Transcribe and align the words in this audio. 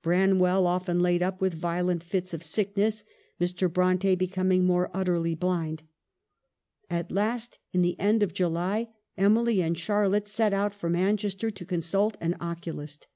Branwell 0.00 0.66
often 0.66 1.00
laid 1.00 1.22
up 1.22 1.42
with 1.42 1.52
violent 1.52 2.02
fits 2.02 2.32
of 2.32 2.42
sickness, 2.42 3.04
Mr. 3.38 3.70
Bronte 3.70 4.14
becoming 4.14 4.64
more 4.64 4.90
utterly 4.94 5.34
blind. 5.34 5.82
At 6.88 7.12
last, 7.12 7.58
in 7.74 7.82
the 7.82 8.00
end 8.00 8.22
of 8.22 8.32
July, 8.32 8.88
Emily 9.18 9.60
and 9.60 9.76
Charlotte 9.78 10.26
set 10.26 10.54
out 10.54 10.72
for 10.74 10.88
Manchester 10.88 11.50
to 11.50 11.66
consult 11.66 12.16
an 12.22 12.34
oculist. 12.40 13.08